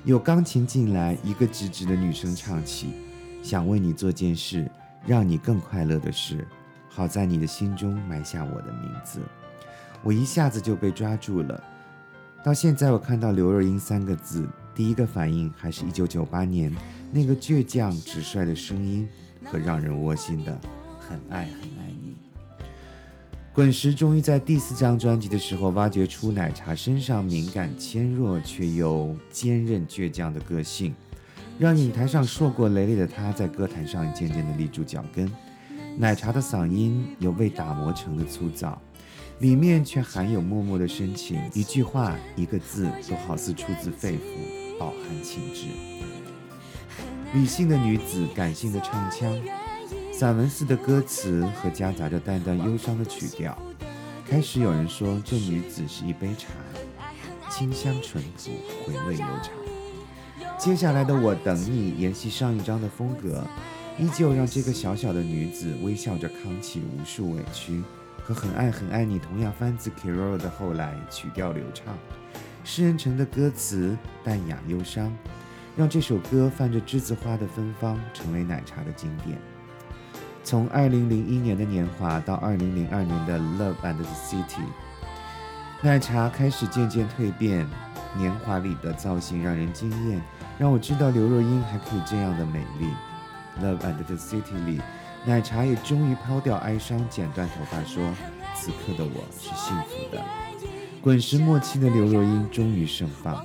[0.05, 2.93] 有钢琴进来，一个直直的女声唱起
[3.43, 4.71] ：“想为你做件事，
[5.07, 6.47] 让你更快乐的事，
[6.89, 9.21] 好在你的心中埋下我的名字。”
[10.03, 11.63] 我一下子就被抓住了。
[12.43, 16.75] 到现在，我看到刘若英三个字，第一个反应还是一九九八年
[17.13, 19.09] 那个倔强直率的声音
[19.45, 20.61] 和让人窝心的
[20.99, 22.17] “很爱很爱你”。
[23.53, 30.95] 滚石终于在第四张专辑的时候挖掘出奶茶身上敏感纤弱却又坚韧倔强的个性，
[31.59, 35.31] 让影台上硕果累累的他在歌坛上渐渐的立住脚跟。
[35.99, 38.81] 奶茶的嗓音有被打磨成的粗糙。
[39.41, 46.20] 里面却含有默默的深情，一句话、一个字都好似出自肺腑，饱含情致。
[47.33, 49.33] 理性的女子，感性的唱腔，
[50.13, 53.57] 散文似的歌词和夹杂着淡淡忧伤的曲调。
[54.29, 56.49] 开始有人说这女子是一杯茶，
[57.49, 58.51] 清香淳朴，
[58.85, 59.53] 回味悠长。
[60.59, 63.45] 接下来的我等你，沿袭上一章的风格，
[63.97, 67.81] 依旧让这个小小的女子微笑着扛起无数委屈。
[68.25, 71.97] 和很爱很爱你同样翻自 Kiro 的后来，曲调流畅，
[72.65, 75.17] 诗人城的歌词淡雅忧伤，
[75.77, 79.39] 让这首歌泛着栀子花的芬芳，成为奶茶的经典。
[80.43, 84.65] 从2001年的年华到2002年的 Love and the City，
[85.83, 87.67] 奶茶开始渐渐蜕变，
[88.17, 90.21] 年华里的造型让人惊艳，
[90.59, 92.89] 让我知道刘若英还可以这样的美丽。
[93.63, 94.81] Love and the City 里。
[95.27, 98.03] 奶茶也终于抛掉哀伤，剪断头发，说
[98.57, 100.23] ：“此刻的我是幸福的。”
[101.03, 103.45] 滚石末期的刘若英终于盛放，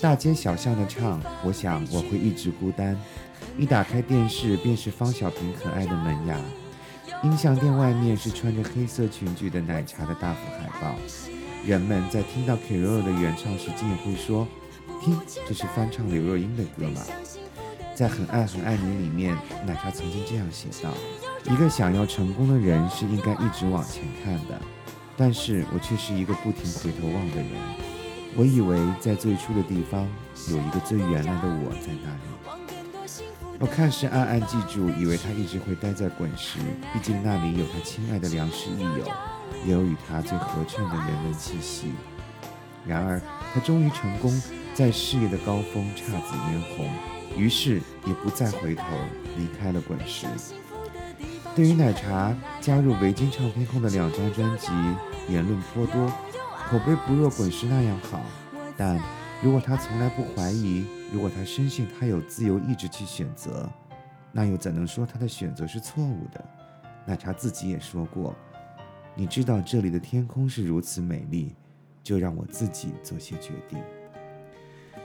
[0.00, 2.98] 大街小巷的唱：“我想我会一直孤单。”
[3.56, 6.36] 一打开电视，便是方小平可爱的门牙。
[7.22, 10.94] 音响店外面是穿着黑色裙裾的奶茶的大幅海报。
[11.64, 14.46] 人们在听到 Keroro 的原唱时，竟也会说
[15.00, 17.00] ：“听，这是翻唱刘若英的歌吗？”
[17.94, 20.90] 在《很爱很爱你》里面，奶茶曾经这样写道
[21.50, 24.60] ：“一个想要成功的人是应该一直往前看的，
[25.16, 27.93] 但是我却是一个不停回头望的人。
[28.36, 30.08] 我以为在最初的地方
[30.50, 32.20] 有一个最原来的我在那里。
[33.60, 36.58] 我看是暗暗记住，以为他一直会待在滚石，
[36.92, 39.06] 毕竟那里有他亲爱的良师益友，
[39.64, 41.92] 也有与他最合衬的人文气息。
[42.84, 43.20] 然而，
[43.52, 44.42] 他终于成功，
[44.74, 46.90] 在事业的高峰姹紫嫣红。”
[47.36, 48.84] 于是也不再回头，
[49.36, 50.26] 离开了滚石。
[51.56, 54.68] 对于奶茶加入维京唱片后的两张专辑，
[55.28, 56.12] 言论颇多，
[56.74, 58.20] 口碑不若滚石那样好。
[58.76, 59.00] 但
[59.40, 63.70] 如果他从来不怀疑，如果他深信他有自由意志去选择，
[64.32, 66.44] 那又怎能说他的选择是错误的？
[67.06, 68.34] 奶茶自己也说过
[69.14, 71.54] ：“你知道这里的天空是如此美丽，
[72.02, 73.78] 就让我自己做些决定。”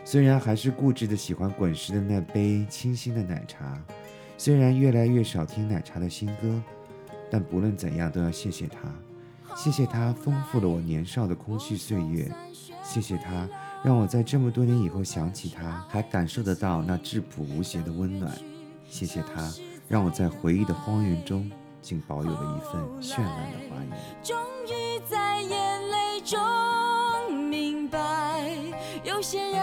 [0.03, 3.79] 虽然还是固执的喜欢滚石的那杯清新的奶茶，
[4.39, 6.59] 虽然越来越少听奶茶的新歌，
[7.29, 8.91] 但不论怎样都要谢谢他，
[9.61, 12.31] 谢谢他丰富了我年少的空虚岁月，
[12.81, 13.45] 谢谢他
[13.83, 18.33] 让我在这么多年以后想起他，还感受得到那质朴无邪的温暖，
[18.89, 19.51] 谢谢他
[19.89, 23.89] 让我在回忆的荒原中竟保有了一份绚烂的花园。
[24.23, 26.39] 终于在眼泪中
[27.49, 28.49] 明白，
[29.03, 29.59] 有些人。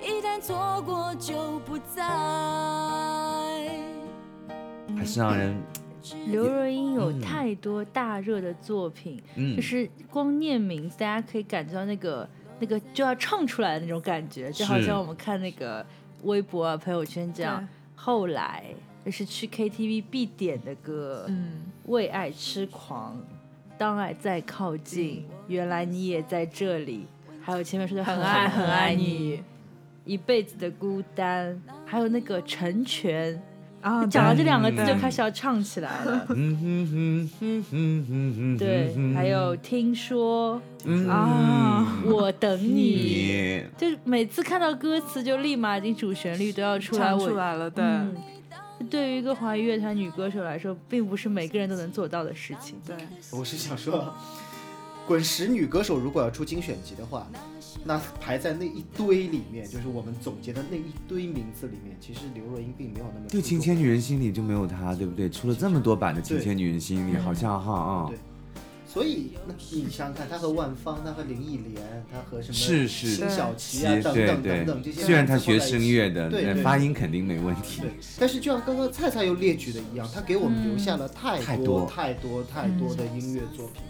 [0.00, 2.04] 一旦错过就不再。
[4.96, 5.60] 还是让人。
[6.26, 9.22] 刘若英有太多大热的作品，
[9.56, 12.28] 就是光念名字，大家可以感觉到那个
[12.60, 15.84] 那个就要唱出来的那种感觉，就好像我们看那个
[16.22, 17.66] 微博啊、朋友圈这样。
[17.94, 18.64] 后来
[19.04, 23.18] 就是去 KTV 必点的歌，嗯，为爱痴狂，
[23.78, 27.06] 当爱在靠近，原来你也在这里，
[27.40, 29.42] 还有前面说的很爱很爱你。
[30.04, 33.42] 一辈子的孤单，还有那个成全
[33.84, 36.26] 啊，讲到这两个字就开始要唱起来了。
[38.58, 40.58] 对，还有听说
[41.06, 47.68] 啊，我等你，就每次看到歌词就立马已经主旋律都要出来，出来了。
[47.68, 47.84] 对，
[48.88, 52.76] 对于一个华语乐坛女歌手来说，并不是每个人都能做到的事情。
[52.86, 52.96] 对，
[53.30, 54.14] 我是想说，
[55.06, 57.26] 滚石女歌手如果要出精选集的话。
[57.86, 65.28] 那排在那一堆里面，就是我们总结的那一堆名字里面，其实刘若英并没有那么对《情牵女人心》里就没有她，对不对？
[65.28, 68.06] 出了这么多版的《情牵女人心》里，好像哈啊。
[68.08, 68.16] 对。
[68.86, 72.54] 所以，那你想想看，她和万芳，她和林忆莲，她和什么？
[72.54, 73.08] 是是。
[73.08, 75.02] 辛晓琪啊，等等等等这些。
[75.02, 77.82] 虽然她学声乐的，对发音肯定没问题。
[77.82, 77.90] 对。
[78.18, 83.82] 但是就像刚刚菜菜又列举的一样，她给我们留下了太多太多太多的音乐作品。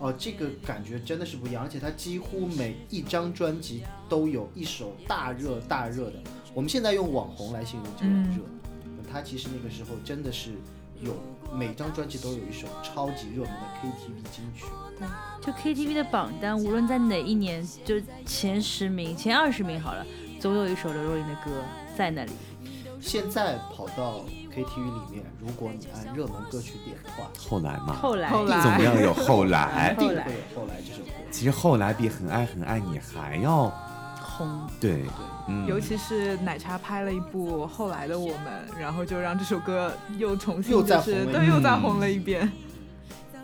[0.00, 6.14] 哦，这个感觉真的是不一样，而且他几乎每一张专辑都有一首大热大热的。
[6.54, 8.42] 我们现在用网红来形容这种热，
[9.12, 10.52] 他其实那个时候真的是
[11.02, 11.14] 有
[11.54, 14.64] 每张专辑都有一首超级热门的 KTV 金曲。
[14.98, 15.06] 对，
[15.46, 20.06] 就 KTV 的榜单，无论在哪一年，就前十名、前二十名好了，
[20.40, 21.62] 总有一首刘若英的歌
[21.94, 22.32] 在那里。
[23.00, 24.24] 现在跑到。
[24.54, 28.30] KTV 里面，如果你按热门歌曲点的话，后来嘛，后来。
[28.30, 33.72] 总要有后来， 后来后来这首歌，其实后来比很爱很爱你还要
[34.20, 35.02] 红，对
[35.46, 42.50] 对，尤其是奶茶拍了一部后来的我们，然后就让这首歌又重新就是对又再红了一遍。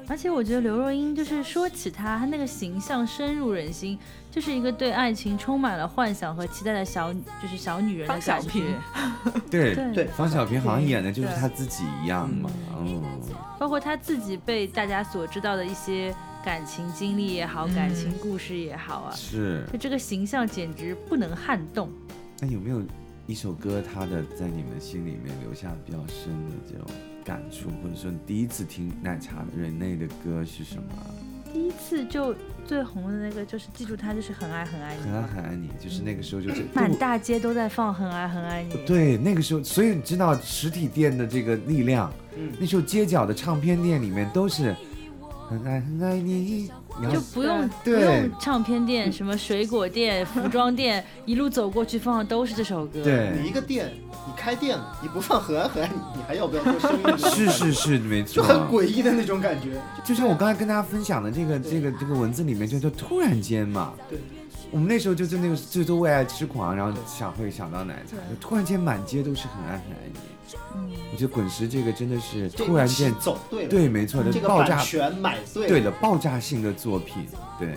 [0.08, 3.98] 而且我觉得刘若英就是说起她，她那个形象深入人心，
[4.30, 8.64] 就是一个对爱情充满了幻想和期待的小，就是小女人的小平。
[9.50, 13.02] 对对，方小平好像演的就是她自己一样嘛，嗯。
[13.58, 19.64] 包括她自己被大家所知道的一些感情经历也好，感情故事也好啊，是。
[19.72, 21.90] 就这个形象简直不能撼动。
[22.40, 22.80] 那有没有
[23.26, 26.86] 一首歌她的在你们心里面留下比较深的这种
[27.26, 30.84] 感触，或者说你第一次听奶茶人类的歌是什么？
[31.52, 32.34] 第一次就
[32.66, 38.76] 最红的那个就是记住他，就是很爱很爱你很爱，很爱你，就是那个时候就是满大街都在放很爱很爱你。
[38.86, 42.12] 对，那个时候，所以你知道实体店的这个力量。
[42.38, 44.76] 嗯那时候街角的唱片店里面都是
[45.48, 46.70] 很爱很爱你，
[47.00, 53.92] 然就不用不对用唱片店、什么水果店、服装店，一路走过去放的都是这首歌。，对你一个店，
[54.26, 57.18] 你开店了，你不放很爱很爱，你你还要不要做生意？
[57.30, 59.80] 是是，是，没错，就很诡异的那种感觉。
[60.04, 64.18] 就像我刚才跟大家分享的这个这个这个文字里面，就就突然间嘛，对，
[64.70, 70.18] 我们那时候就就那个就都为爱痴狂，然后想会想到奶茶，就突然间满街都是很爱很爱你。
[70.74, 77.26] 嗯，我觉得滚石这个真的是突然间，走对了，对，没错的这个版爆炸，权买对，对的爆炸性的作品，
[77.58, 77.74] 对，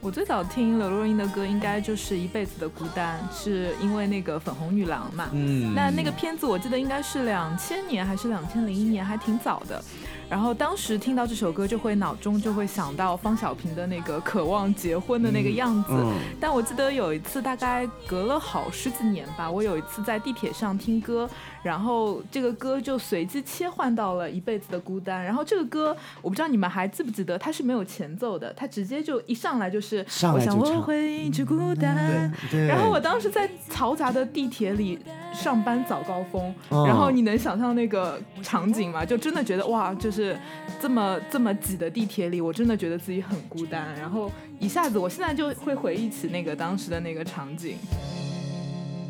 [0.00, 5.28] 我最早听刘若英的歌，应该就是《一辈子的孤单》，是因为那个粉红女郎嘛。
[5.32, 9.82] 嗯，那那个片子我记得应该是两千年还是两千零一年，还挺早的。
[10.28, 15.92] 然后当时听到这首歌，就会脑中就会想到方小平的那个渴望结婚的那个样子。
[15.92, 21.28] 嗯但我记得有一次，大概隔了好十几年吧，我有一次在地铁上听歌，
[21.62, 30.04] 然后这个歌就随机切换到了《一辈子的孤单》，然后这个歌我不知道你们还记不记得，它是没有前奏的，它直接就一上来就是
[30.34, 32.30] 我想我会一直孤单。
[32.50, 34.98] 对，然后我当时在嘈杂的地铁里
[35.32, 39.04] 上班早高峰，哦然后你能想象那个场景吗？
[39.04, 40.38] 就真的觉得哇，就是
[40.80, 43.92] 这么这么挤的地铁里，我真的觉得自己很孤单。
[43.96, 47.76] 然后一下子，我现在就会回忆起那个当时的那个场景。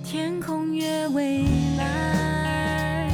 [0.03, 1.45] 天空越蔚
[1.77, 3.11] 蓝，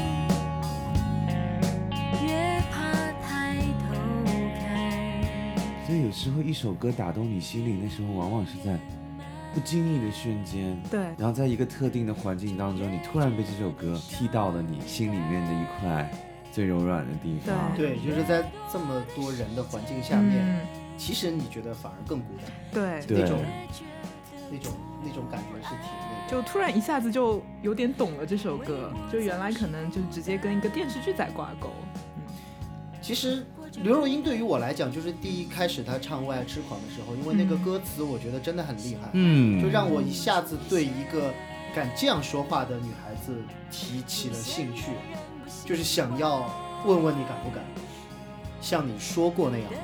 [2.22, 3.96] 越怕抬头
[4.56, 5.84] 看。
[5.84, 8.78] 所以有时候一首歌打动你心里，那时候往往是在
[9.52, 16.08] 不经意的瞬间，对然后在一个特定的环境当中，你突然被这首歌踢到了你心里面的一块
[16.52, 17.72] 最柔软的地方。
[17.76, 20.60] 对，就是在这么多人的环境下面，嗯，
[20.96, 23.38] 其实你觉得反而更孤单，对，那种
[24.50, 24.72] 那种
[25.04, 26.30] 那种感觉是挺那个。
[26.30, 31.70] 就突然一下子就有点懂了这首歌，就原来可能就直接跟一个电视剧在挂钩。
[32.16, 32.22] 嗯。
[33.02, 33.44] 其实
[33.82, 41.32] 刘若英对于我来讲，就是第一开始她唱《为爱痴狂》的时候，因为那个嗯歌词我觉得真的很厉害，嗯，就让我一下子对一个
[41.74, 43.34] 敢这样说话的女孩子
[43.70, 44.90] 提起了兴趣，
[45.64, 46.50] 就是想要
[46.84, 47.64] 问问你敢不敢
[48.60, 49.76] 像你说过那样的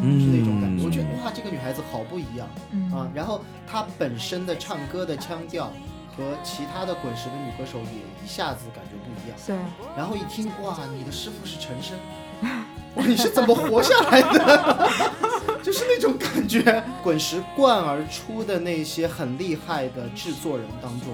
[0.00, 0.84] 是那种感觉。
[0.84, 3.08] 我觉得哇，这个女孩子好不一样嗯啊！
[3.14, 5.72] 然后她本身的唱歌的腔调
[6.16, 9.38] 和其他的滚石的女歌手也一下子感觉不一样。
[9.46, 9.56] 对，
[9.96, 11.98] 然后一听，哇，你的师傅是陈升，
[12.96, 14.90] 哇，你是怎么活下来的？
[15.62, 16.82] 就是那种感觉。
[17.02, 21.08] 滚石贯而出的那些很厉害的制作人当中，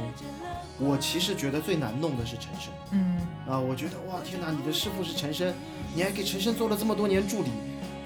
[0.78, 3.58] 我其实觉得最难弄的是陈升嗯啊！
[3.58, 5.52] 我觉得哇，天哪，你的师傅是陈升，
[5.94, 7.48] 你还给陈升做了这么多年助理，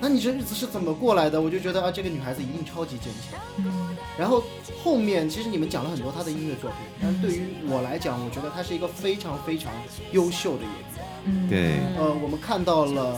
[0.00, 1.40] 那你这日子是怎么过来的？
[1.40, 3.40] 我就觉得啊，这个女孩子一定超级坚强。
[3.58, 4.44] 嗯然后
[4.84, 9.72] 后面其实你们讲了很多她的音乐作品，但对于我来讲，我觉得她是一个非常非常
[10.12, 11.04] 优秀的演员。
[11.24, 13.16] 嗯，对，呃，我们看到了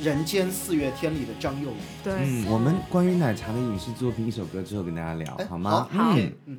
[0.04, 5.86] 《人间四月天》里的张幼仪，对，嗯，我们关于奶茶的影视作品一首歌之后跟大家聊哎，好吗？
[5.92, 6.58] 好嗯，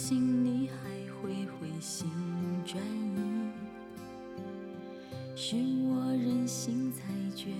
[0.00, 0.76] 信你还
[1.20, 2.08] 会回心
[2.64, 3.50] 转意，
[5.34, 7.02] 是我任性才
[7.34, 7.50] 绝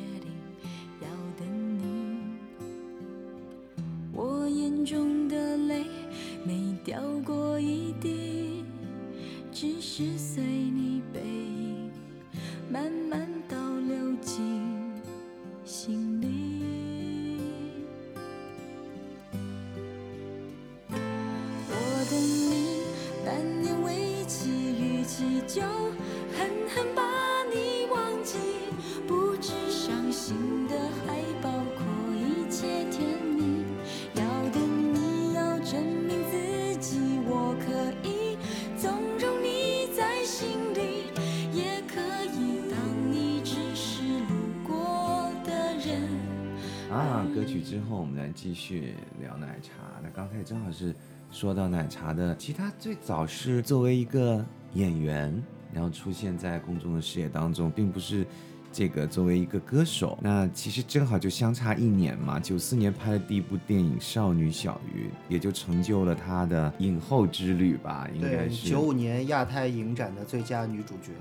[47.68, 49.72] 之后，我们来继续聊奶茶。
[50.02, 50.94] 那刚才正好是
[51.30, 54.42] 说到奶茶的，其实他最早是作为一个
[54.72, 58.26] 演员，然后出现在公众的视野当中，并不是
[58.72, 60.18] 这个作为一个歌手。
[60.22, 68.66] 那其实正好就相差一年嘛，九四年拍的第一部电影《少女小鱼》，也就成就了她的影后之旅吧，应该对，是。
[68.66, 71.12] 九五年亚太影展的最佳女主角。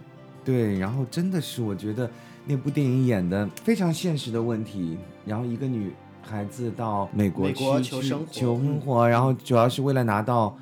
[0.45, 2.09] 对，然后真的是我觉得
[2.45, 5.91] 那部电影演的非常现实的问题，然后一个女
[6.27, 10.55] 孩子到美国求生活求生活，然后主要是为了拿到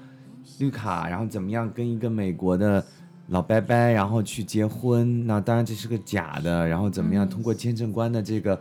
[0.59, 2.85] 绿卡，然后怎么样跟一个美国的
[3.29, 8.59] 老伯伯，然后去结婚，那当然这是个假的，然后怎么样通过签证官的这个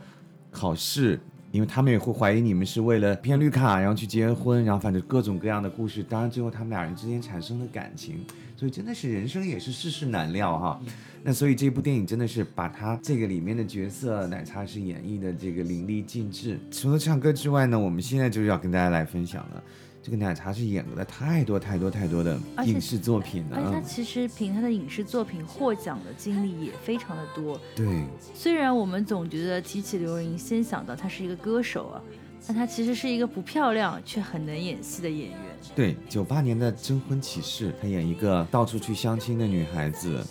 [0.50, 1.20] 考试。
[1.52, 6.02] 因为他们也会怀疑你们是为了骗绿卡，然后去结婚，然后反正各种各样的故事。
[6.02, 8.26] 当然，最后他们俩人之间产生了感情，
[8.64, 10.80] 所以真的是人生也是世事难料哈。
[11.22, 16.58] 那所以这部电影真的是把他这个里面的角色奶茶是演绎的这个淋漓尽致。
[16.70, 19.62] 除了唱歌之外呢，我们现在就是要跟大家来分享了，
[20.02, 23.80] 这个奶茶是演了太多太多太多的影视作品了而且他。
[23.82, 27.60] 其实凭他的影视作品获奖的经历也非常的多。
[27.76, 32.00] 对，虽然我们总觉得提起刘若英，先想到她是一个歌手啊，
[32.46, 35.38] 但她其实是一个不漂亮却很能演戏的演员。
[35.74, 40.24] 对，九八年的《征婚启事》，她演一个到处去相亲的女孩子。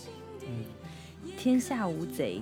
[0.48, 0.66] 嗯
[1.36, 2.42] 天下无贼，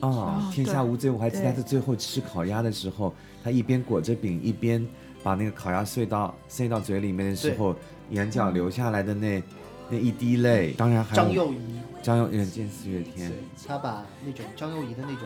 [0.00, 1.08] 哦哦，天下无贼！
[1.08, 4.86] 我还记得对他最后吃烤鸭的时候，她一边裹着饼，一边
[5.22, 7.74] 把那个烤鸭碎到塞到嘴里面的时候，
[8.10, 9.42] 眼角流下来的那
[9.88, 11.56] 那一滴泪，当然还有张幼仪，
[12.02, 15.22] 张幼人见四月天对，她把那种张幼仪的那种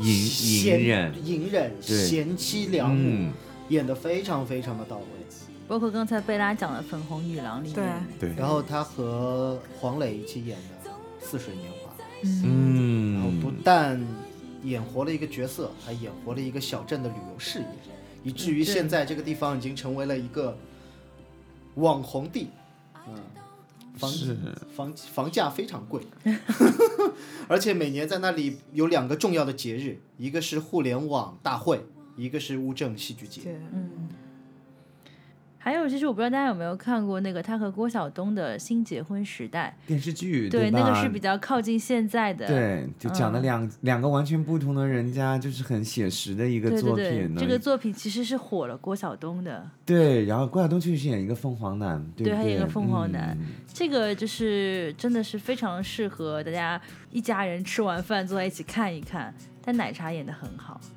[0.00, 3.32] 隐隐忍，隐忍、贤妻良母嗯，
[3.68, 5.04] 演得非常非常的到位。
[5.68, 10.90] 包括刚才贝拉讲的《粉红女郎》里面，对，然后她和黄磊一起演的
[11.24, 11.92] 《似水年华》，
[12.44, 14.04] 嗯，然后不嗯，但
[14.64, 17.66] 演活了一个角色，还演活了一个小镇的旅游事业，
[18.24, 20.58] 以至于现在这个地方已经成为了一个
[21.76, 22.48] 网红地。
[23.06, 23.14] 嗯，
[23.96, 24.36] 房是
[24.74, 26.02] 房房价非常贵，
[27.48, 31.84] 而且每年在那里有两个重要的节日，一个是互联网大会，
[32.16, 33.42] 一个是乌镇戏剧节。
[33.72, 34.08] 嗯。
[35.62, 40.78] 还有，就是我不知道大家有没有看过那个他和郭晓东的《新结婚时代电视剧》，对，吧？
[40.80, 42.46] 那个是比较靠近现在的。
[42.46, 47.04] 对，就讲了嗯两、两个完全不同的人家，就是很写实的一个作品。
[47.04, 49.70] 对对，这个作品其实是火了郭晓东的。
[49.84, 52.34] 对，然后郭晓东就是演一个凤凰男，对对？
[52.34, 56.80] 他演一个凤凰男嗯这个就是真的是非常适合大家
[57.10, 59.34] 一家人吃完饭坐在一起看一看。
[59.62, 60.88] 但奶茶演的很好，他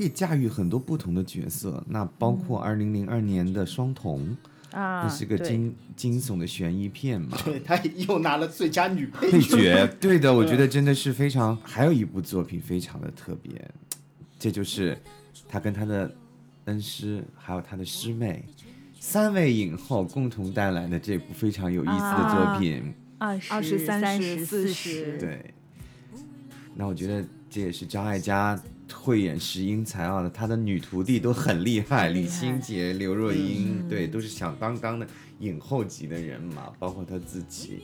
[0.00, 4.34] 可以驾驭很多不同的角色，那包括二零零二年的《双瞳》
[4.74, 7.36] 啊，那是个惊惊悚的悬疑片嘛。
[7.44, 7.76] 对，她
[8.08, 11.54] 又拿了最佳女配配角， 对的，我觉得真的是非常。
[11.62, 13.52] 还有一部作品非常的特别，
[14.38, 14.96] 这就是
[15.46, 16.10] 他跟他的
[16.64, 18.42] 恩师，还有他的师妹，
[18.98, 22.94] 三位影后共同带来的这部非常有意思的作品。
[23.18, 25.54] 二十20三30四40对，
[26.74, 28.58] 那我觉得这也是张艾嘉
[28.92, 35.06] 慧眼识英才啊，他的女徒弟都很厉害，李很厉害心洁、刘若英，嗯对，都是响当当的
[35.40, 37.82] 影后级的人嘛，包括他自己。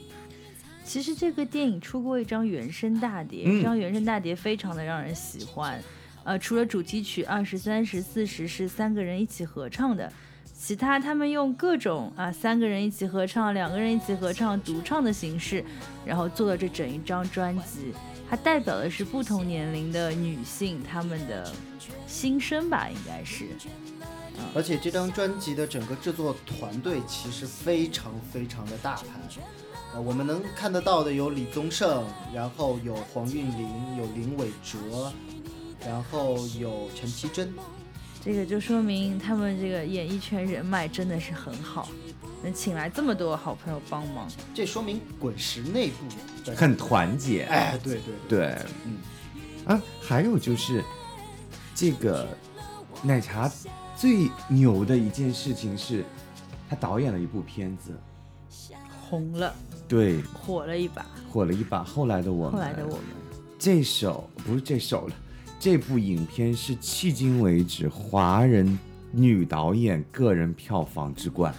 [0.85, 5.83] 其实这个电影出过一张原声大碟，嗯这张原声大碟非常的让人喜欢。
[6.23, 10.13] 呃，除了主题曲二十三十四十是三个人一起合唱的，
[10.57, 15.65] 其他他们用各种啊三个人一起合唱、两个人一起合唱、独唱的形式，
[16.05, 17.93] 然后做了这整一张专辑。
[18.29, 21.53] 它代表的是不同年龄的女性她们的
[22.07, 23.47] 心声吧，应该是。
[24.55, 29.05] 而且这张专辑的整个制作团队其实非常非常的大牌，
[29.95, 32.05] 呃，我们能看得到的有李宗盛，
[32.35, 35.11] 然后有黄韵玲，有林伟哲，
[35.87, 37.51] 然后有陈绮贞，
[38.23, 41.89] 这个就说明他们这个演艺圈人脉真的是很好，
[42.43, 44.29] 能请来这么多好朋友帮忙。
[44.55, 46.17] 这说明滚石内部的
[46.55, 48.99] 很团结，哎，对对对，对，嗯。
[49.67, 50.85] 啊，还有就是
[51.75, 52.29] 这个
[53.03, 53.51] 奶茶
[53.97, 56.05] 最牛的一件事情是，
[56.69, 57.93] 他导演了一部片子，
[59.09, 59.53] 红了，
[59.89, 61.05] 对，火了一把。
[61.33, 61.83] 火了一把。
[61.83, 63.03] 后来的我们，后来的我们，
[63.59, 65.15] 这首不是这首了，
[65.59, 68.79] 这部影片是迄今为止华人
[69.11, 71.53] 女导演个人票房之冠，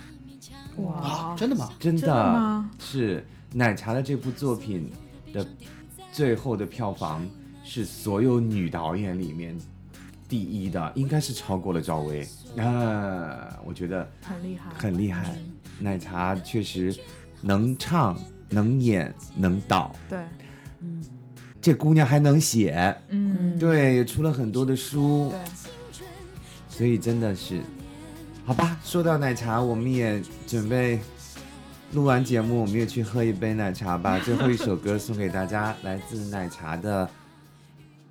[0.78, 1.74] 哇，真的吗？
[1.78, 2.70] 真真的吗？
[2.80, 4.92] 是奶茶的这部作品
[5.34, 5.46] 的
[6.12, 7.26] 最后的票房
[7.64, 9.58] 是所有女导演里面
[10.28, 12.28] 第一的，应该是超过了赵薇
[12.58, 15.36] 啊，我觉得很厉害，很厉害。
[15.80, 16.96] 奶茶确实
[17.42, 18.20] 能唱、
[18.50, 20.20] 能演、能导，对，
[21.62, 25.30] 这姑娘还能写，嗯，对，也出了很多的书。
[25.30, 26.02] 对，
[26.68, 27.62] 所以真的是，
[28.44, 28.80] 好吧。
[28.84, 31.00] 说到奶茶，我们也准备
[31.94, 34.20] 录完节目，我们也去喝一杯奶茶吧。
[34.24, 37.10] 最后一首歌送给大家，来自奶茶的，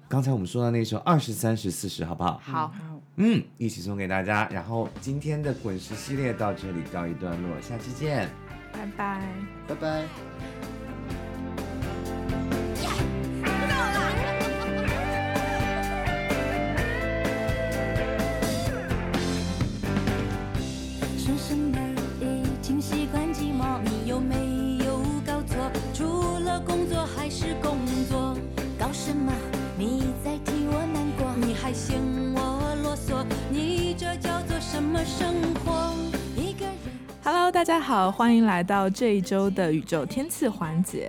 [0.09, 2.41] 刚才我们说的那首《二十三十四十》，好不好？
[2.43, 2.73] 好，
[3.17, 4.49] 嗯，一起送给大家。
[4.51, 8.29] 然后今天的滚石系列到这里告一段落，下期见。
[8.73, 9.23] 拜拜。
[9.69, 10.76] 拜拜。
[37.87, 41.09] 好，欢迎来到这一周的宇宙天气环节。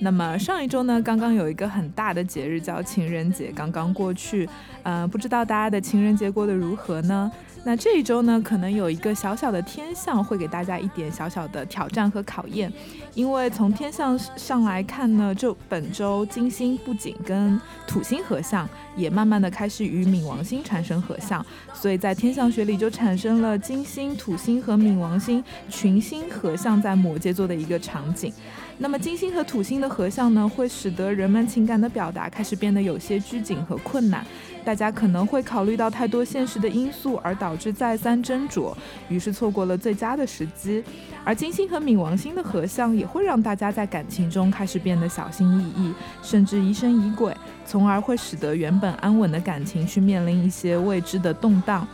[0.00, 4.46] 那么上一周呢，刚刚有一个很大的节日叫情人节，刚刚过去。
[4.82, 7.32] 呃，不知道大家的情人节过得如何呢？
[7.64, 12.72] 那这一周呢，可能有一个小小的天象会给大家一点小小的挑战和考验，
[13.14, 21.44] 因为从天象上来看呢，就本周金星不仅跟土星合相，也慢慢的开始与冥王星产生合相，
[21.74, 28.32] 所以在天象学里就产生了金星、土星和冥王星群星合相在摩羯座的一个场景。
[28.80, 34.24] 那么金星和土星的合相呢，会使得人们情感的表达开始变得有些拘谨和困难。
[34.64, 38.74] 大家可能会考虑到太多现实的因素，而导致再三斟酌，
[39.08, 40.84] 于是错过了最佳的时机。
[41.24, 45.92] 而金星和冥王星的合相也会让大家在感情中开始变得小心翼翼，
[46.22, 47.34] 甚至疑神疑鬼，
[47.66, 51.86] 从而会使得原本安稳的感情去面临一些未知的动荡。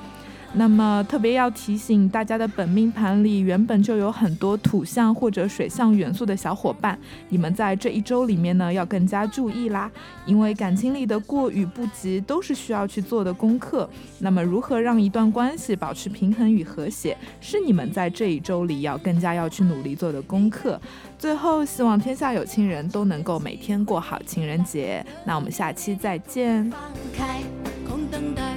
[0.57, 6.99] 那么特别要提醒大家的本命盘里原本就有很多土象或者水象元素的小伙伴，
[7.29, 9.91] 你们在这一周里面呢要更加注意啦，
[10.25, 13.89] 因为感情里的过与不及都是需要去做的功课。
[14.21, 20.81] 那么如何让一段关系保持平衡与和谐，是你们在这一周里要更加要去努力做的功课。
[21.19, 25.05] 最后，希望天下有情人都能够每天过好情人节。
[25.25, 26.71] 那我们下期再见。
[26.71, 26.81] 放
[27.13, 27.41] 开，
[27.89, 28.57] 空等待，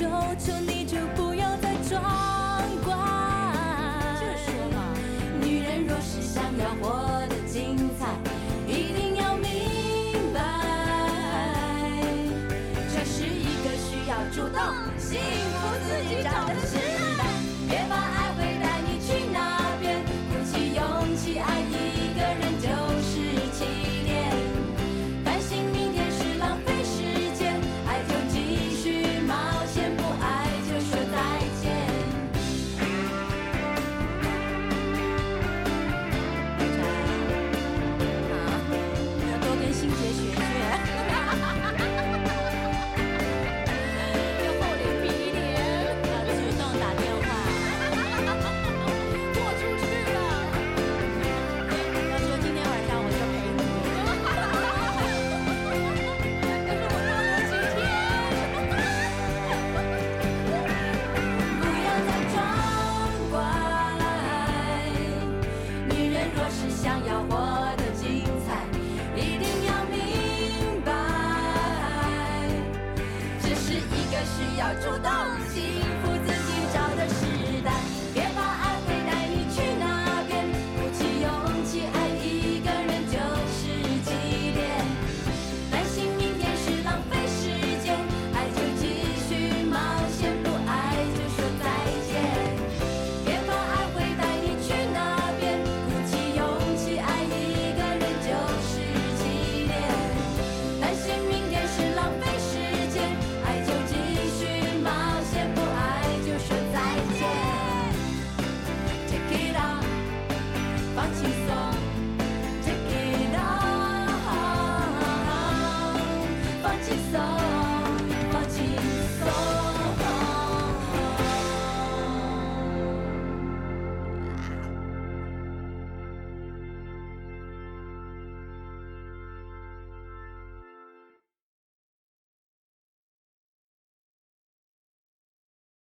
[0.00, 2.02] 求求你就不要再装
[2.82, 2.96] 乖。
[5.42, 8.06] 女人若是想要活得精彩，
[8.66, 10.40] 一定要明白，
[12.90, 14.89] 这是一个需要主动。